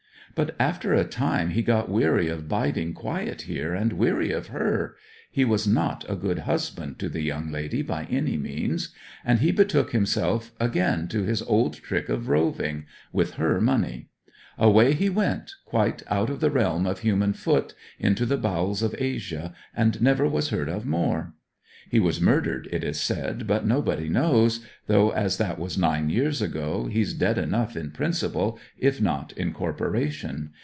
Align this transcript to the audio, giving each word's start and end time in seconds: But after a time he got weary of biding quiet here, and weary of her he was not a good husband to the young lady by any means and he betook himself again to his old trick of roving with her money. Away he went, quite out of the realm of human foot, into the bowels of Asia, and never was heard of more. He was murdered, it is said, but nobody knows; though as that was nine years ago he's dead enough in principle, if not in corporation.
But 0.33 0.55
after 0.61 0.93
a 0.93 1.03
time 1.03 1.49
he 1.49 1.61
got 1.61 1.89
weary 1.91 2.29
of 2.29 2.47
biding 2.47 2.93
quiet 2.93 3.41
here, 3.43 3.73
and 3.75 3.91
weary 3.91 4.31
of 4.31 4.47
her 4.47 4.95
he 5.29 5.43
was 5.43 5.67
not 5.67 6.05
a 6.09 6.15
good 6.15 6.39
husband 6.39 6.97
to 6.99 7.09
the 7.09 7.19
young 7.19 7.51
lady 7.51 7.81
by 7.81 8.05
any 8.05 8.37
means 8.37 8.95
and 9.25 9.39
he 9.39 9.51
betook 9.51 9.91
himself 9.91 10.53
again 10.57 11.09
to 11.09 11.23
his 11.23 11.41
old 11.41 11.73
trick 11.73 12.07
of 12.07 12.29
roving 12.29 12.85
with 13.11 13.33
her 13.33 13.59
money. 13.59 14.07
Away 14.57 14.93
he 14.93 15.09
went, 15.09 15.51
quite 15.65 16.01
out 16.07 16.29
of 16.29 16.39
the 16.39 16.49
realm 16.49 16.85
of 16.87 16.99
human 16.99 17.33
foot, 17.33 17.73
into 17.99 18.25
the 18.25 18.37
bowels 18.37 18.81
of 18.81 18.95
Asia, 18.97 19.53
and 19.75 20.01
never 20.01 20.25
was 20.25 20.47
heard 20.47 20.69
of 20.69 20.85
more. 20.85 21.33
He 21.89 21.99
was 21.99 22.21
murdered, 22.21 22.69
it 22.71 22.85
is 22.85 23.01
said, 23.01 23.47
but 23.47 23.65
nobody 23.65 24.07
knows; 24.07 24.65
though 24.87 25.09
as 25.09 25.37
that 25.39 25.59
was 25.59 25.77
nine 25.77 26.09
years 26.09 26.41
ago 26.41 26.85
he's 26.87 27.13
dead 27.13 27.37
enough 27.37 27.75
in 27.75 27.91
principle, 27.91 28.57
if 28.77 29.01
not 29.01 29.33
in 29.33 29.51
corporation. 29.51 30.51